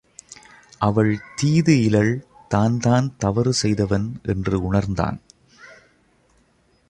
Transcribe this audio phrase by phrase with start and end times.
[0.77, 2.13] அவள் தீது இலள்
[2.47, 5.19] தான் தான் தவறுசெய்தவன் என்று உணர்ந்தான்.